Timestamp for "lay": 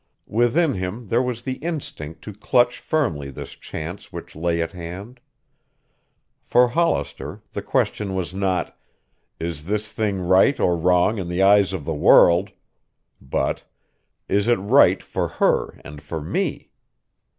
4.35-4.59